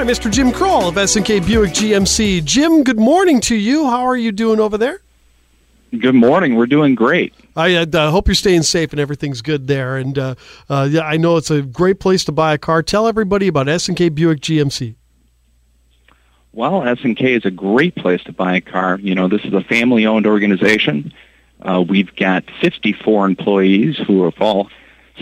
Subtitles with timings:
[0.00, 0.32] by Mr.
[0.32, 2.42] Jim Kroll of S&K Buick GMC.
[2.42, 3.86] Jim, good morning to you.
[3.86, 5.02] How are you doing over there?
[5.90, 6.56] Good morning.
[6.56, 7.34] We're doing great.
[7.54, 9.98] I uh, hope you're staying safe and everything's good there.
[9.98, 10.36] And uh,
[10.70, 12.82] uh, yeah, I know it's a great place to buy a car.
[12.82, 14.94] Tell everybody about S&K Buick GMC.
[16.54, 18.98] Well, S&K is a great place to buy a car.
[18.98, 21.12] You know, this is a family-owned organization.
[21.60, 24.70] Uh, we've got 54 employees who have all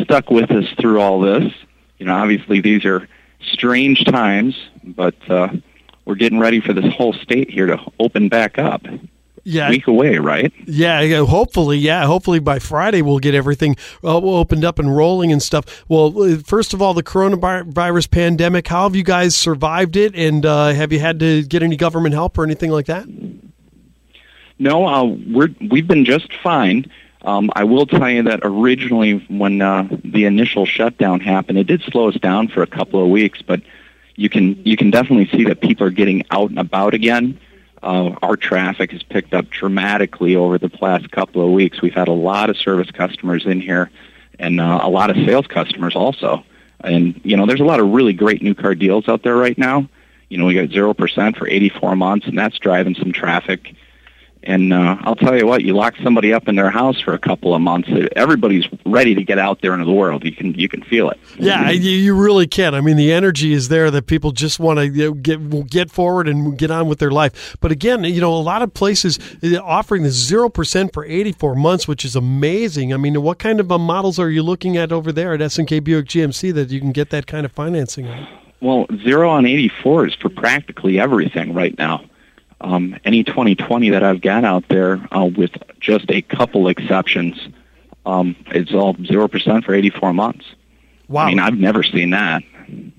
[0.01, 1.53] stuck with us through all this.
[1.99, 3.09] You know, obviously these are
[3.41, 5.49] strange times, but uh,
[6.05, 8.87] we're getting ready for this whole state here to open back up.
[9.45, 10.53] Yeah, week away, right?
[10.67, 15.43] Yeah, hopefully, yeah, hopefully by Friday we'll get everything uh, opened up and rolling and
[15.43, 15.85] stuff.
[15.89, 18.69] Well, uh, first of all, the coronavirus pandemic.
[18.69, 20.15] How have you guys survived it?
[20.15, 23.07] And uh, have you had to get any government help or anything like that?
[24.59, 26.91] No, uh, we're we've been just fine.
[27.23, 31.83] Um, I will tell you that originally, when uh, the initial shutdown happened, it did
[31.83, 33.43] slow us down for a couple of weeks.
[33.43, 33.63] But
[34.15, 37.39] you can you can definitely see that people are getting out and about again.
[37.83, 41.81] Uh, our traffic has picked up dramatically over the last couple of weeks.
[41.81, 43.91] We've had a lot of service customers in here,
[44.39, 46.45] and uh, a lot of sales customers also.
[46.81, 49.57] And you know, there's a lot of really great new car deals out there right
[49.57, 49.89] now.
[50.29, 53.75] You know, we got zero percent for 84 months, and that's driving some traffic.
[54.45, 57.19] And uh, I'll tell you what, you lock somebody up in their house for a
[57.19, 60.25] couple of months, everybody's ready to get out there into the world.
[60.25, 61.19] You can you can feel it.
[61.39, 62.75] Yeah, you really can.
[62.75, 66.57] I mean, the energy is there that people just want to get get forward and
[66.57, 67.57] get on with their life.
[67.61, 71.33] But again, you know, a lot of places uh, offering the zero percent for eighty
[71.33, 72.95] four months, which is amazing.
[72.95, 75.81] I mean, what kind of uh, models are you looking at over there at S&K
[75.81, 78.29] Buick GMC that you can get that kind of financing on?
[78.61, 82.05] Well, zero on eighty four is for practically everything right now
[82.61, 87.37] um, any 2020 that I've got out there, uh, with just a couple exceptions,
[88.05, 90.45] um, it's all zero percent for 84 months.
[91.09, 91.25] Wow!
[91.25, 92.43] I mean, I've never seen that.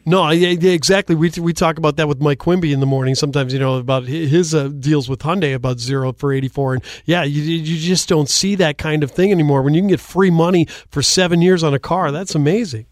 [0.06, 1.16] No, yeah, exactly.
[1.16, 3.14] We we talk about that with Mike Quimby in the morning.
[3.14, 6.84] Sometimes you know about his uh, deals with Hyundai about zero for eighty four, and
[7.06, 9.62] yeah, you you just don't see that kind of thing anymore.
[9.62, 12.88] When you can get free money for seven years on a car, that's amazing.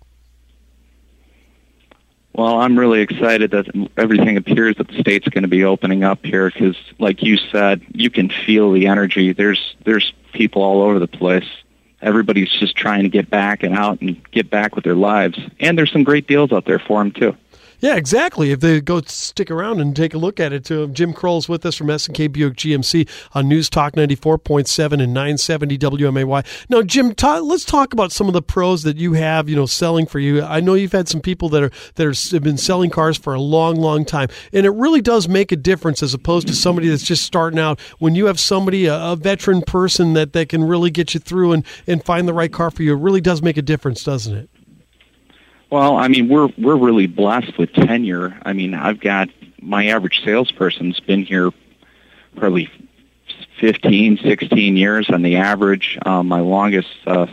[2.38, 3.66] Well, I'm really excited that
[3.98, 7.82] everything appears that the state's going to be opening up here because, like you said,
[7.94, 9.34] you can feel the energy.
[9.34, 11.48] There's there's people all over the place.
[12.00, 15.40] Everybody's just trying to get back and out and get back with their lives.
[15.60, 17.36] And there's some great deals out there for them too.
[17.80, 18.52] Yeah, exactly.
[18.52, 20.88] If they go stick around and take a look at it, too.
[20.88, 25.78] Jim Kroll is with us from S&K Buick GMC on News Talk 94.7 and 970
[25.78, 26.46] WMAY.
[26.70, 30.08] Now, Jim, let's talk about some of the pros that you have, you know, selling
[30.08, 30.42] for you.
[30.42, 33.36] I know you've had some people that are that are, have been selling cars for
[33.36, 36.88] a long, long time, and it really does make a difference as opposed to somebody
[36.88, 37.80] that's just starting out.
[38.00, 41.52] When you have somebody, a, a veteran person that, that can really get you through
[41.52, 44.36] and, and find the right car for you, it really does make a difference, doesn't
[44.36, 44.50] it?
[45.70, 48.40] Well, I mean, we're we're really blessed with tenure.
[48.44, 49.30] I mean, I've got
[49.62, 51.52] my average salesperson's been here
[52.36, 52.70] probably
[53.60, 55.98] 15, 16 years on the average.
[56.06, 57.28] Um, my longest uh,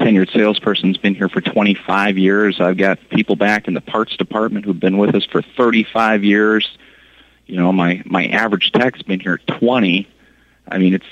[0.00, 2.60] tenured salesperson's been here for 25 years.
[2.60, 6.78] I've got people back in the parts department who've been with us for 35 years.
[7.46, 10.08] You know, my my average tech's been here 20.
[10.68, 11.06] I mean, it's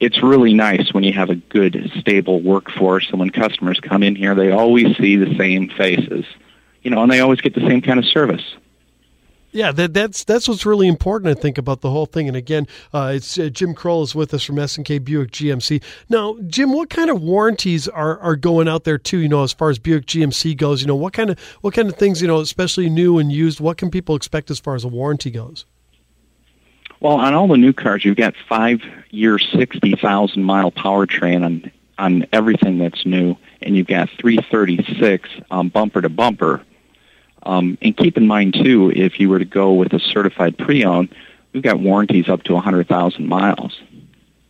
[0.00, 4.14] it's really nice when you have a good, stable workforce, and when customers come in
[4.16, 6.24] here, they always see the same faces,
[6.82, 8.56] you know, and they always get the same kind of service.
[9.50, 12.28] Yeah, that, that's that's what's really important, I think, about the whole thing.
[12.28, 15.30] And again, uh, it's uh, Jim Kroll is with us from S and K Buick
[15.30, 15.82] GMC.
[16.10, 19.18] Now, Jim, what kind of warranties are, are going out there too?
[19.18, 21.88] You know, as far as Buick GMC goes, you know, what kind of what kind
[21.88, 24.84] of things, you know, especially new and used, what can people expect as far as
[24.84, 25.64] a warranty goes?
[27.00, 32.26] Well, on all the new cars, you've got five-year, sixty thousand mile powertrain on on
[32.32, 36.62] everything that's new, and you've got three thirty-six um, bumper to bumper.
[37.44, 41.14] Um, and keep in mind too, if you were to go with a certified pre-owned,
[41.52, 43.80] we've got warranties up to a hundred thousand miles.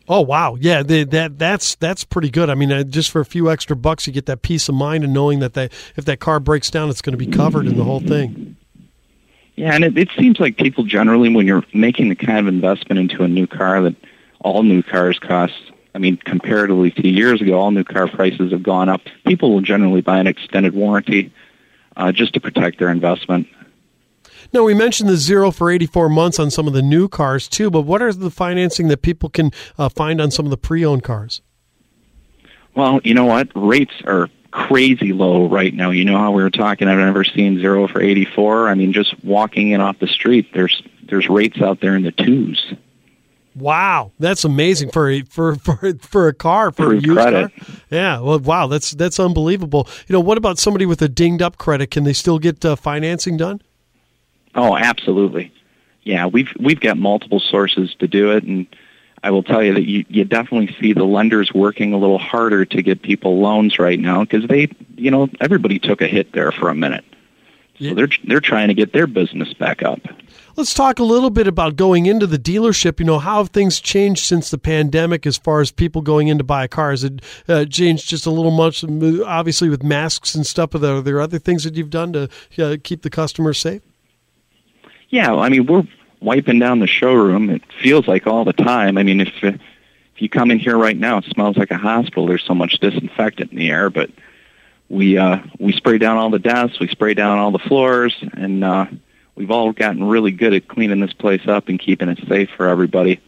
[0.09, 2.49] Oh wow, yeah, the, that that's that's pretty good.
[2.49, 5.05] I mean, uh, just for a few extra bucks, you get that peace of mind
[5.05, 7.77] and knowing that they, if that car breaks down, it's going to be covered in
[7.77, 8.57] the whole thing.
[9.59, 13.01] Yeah, and it, it seems like people generally, when you're making the kind of investment
[13.01, 13.97] into a new car that
[14.39, 18.63] all new cars cost, I mean, comparatively to years ago, all new car prices have
[18.63, 19.01] gone up.
[19.27, 21.33] People will generally buy an extended warranty
[21.97, 23.49] uh, just to protect their investment.
[24.53, 27.69] Now, we mentioned the zero for 84 months on some of the new cars, too,
[27.69, 30.85] but what are the financing that people can uh, find on some of the pre
[30.85, 31.43] owned cars?
[32.77, 33.49] Well, you know what?
[33.57, 35.91] Rates are crazy low right now.
[35.91, 36.89] You know how we were talking.
[36.89, 38.69] I've never seen zero for 84.
[38.69, 42.13] I mean, just walking in off the street, there's there's rates out there in the
[42.13, 42.75] twos.
[43.55, 47.57] Wow, that's amazing for a, for for for a car for, for a used credit.
[47.57, 47.77] car.
[47.91, 49.89] Yeah, well, wow, that's that's unbelievable.
[50.07, 51.91] You know, what about somebody with a dinged up credit?
[51.91, 53.61] Can they still get uh, financing done?
[54.55, 55.53] Oh, absolutely.
[56.05, 58.67] Yeah, we've we've got multiple sources to do it, and
[59.29, 62.65] I will tell you that you, you definitely see the lenders working a little harder
[62.65, 66.51] to get people loans right now because they, you know, everybody took a hit there
[66.51, 67.05] for a minute.
[67.79, 70.01] So they're they're trying to get their business back up.
[70.57, 73.01] Let's talk a little bit about going into the dealership.
[73.01, 76.39] You know, how have things changed since the pandemic as far as people going in
[76.39, 76.93] to buy a car?
[76.93, 80.75] Has it uh, changed just a little much, obviously, with masks and stuff?
[80.75, 83.83] Are there, are there other things that you've done to uh, keep the customers safe?
[85.11, 85.87] Yeah, I mean, we're
[86.21, 87.51] wiping down the showroom.
[87.51, 88.99] It feels like all the time.
[88.99, 89.61] I mean, if, if
[90.17, 92.27] you come in here right now, it smells like a hospital.
[92.27, 94.11] There's so much disinfectant in the air, but
[94.89, 98.65] we uh, we spray down all the desks, we spray down all the floors, and
[98.65, 98.87] uh,
[99.35, 102.69] we've all gotten really good at cleaning this place up and keeping it safe for
[102.69, 103.21] everybody.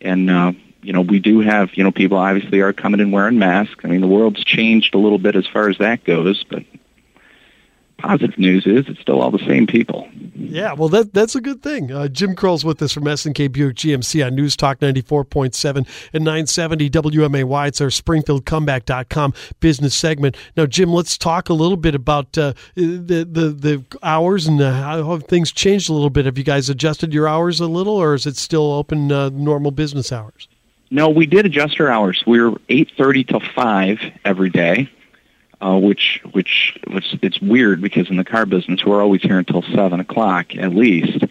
[0.00, 3.38] And uh, you know, we do have you know people obviously are coming in wearing
[3.38, 3.84] masks.
[3.84, 6.64] I mean, the world's changed a little bit as far as that goes, but
[8.02, 10.08] positive news is it's still all the same people.
[10.34, 11.92] Yeah, well, that that's a good thing.
[11.92, 16.90] Uh, Jim Kroll's with us from S&K Buick GMC on News Talk 94.7 and 970
[16.90, 17.68] WMAY.
[17.68, 20.36] It's our SpringfieldComeback.com business segment.
[20.56, 24.72] Now, Jim, let's talk a little bit about uh, the, the the hours and uh,
[24.72, 26.26] how have things changed a little bit.
[26.26, 29.70] Have you guys adjusted your hours a little, or is it still open uh, normal
[29.70, 30.48] business hours?
[30.90, 32.22] No, we did adjust our hours.
[32.26, 34.90] We're 8.30 till 5 every day
[35.62, 39.62] uh, which which which it's weird because in the car business we're always here until
[39.62, 41.24] seven o'clock at least.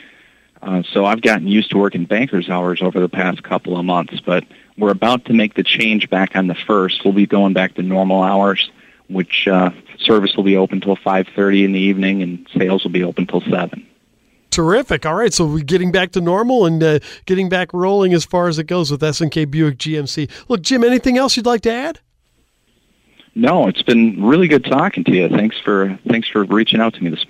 [0.61, 4.19] Uh, so I've gotten used to working banker's hours over the past couple of months,
[4.19, 4.45] but
[4.77, 7.03] we're about to make the change back on the first.
[7.03, 8.69] We'll be going back to normal hours,
[9.09, 13.03] which uh, service will be open till 5:30 in the evening, and sales will be
[13.03, 13.85] open till seven.
[14.51, 15.05] Terrific.
[15.05, 18.49] All right, so we're getting back to normal and uh, getting back rolling as far
[18.49, 20.29] as it goes with S&K Buick GMC.
[20.49, 21.99] Look, Jim, anything else you'd like to add?
[23.33, 25.29] No, it's been really good talking to you.
[25.29, 27.29] Thanks for thanks for reaching out to me this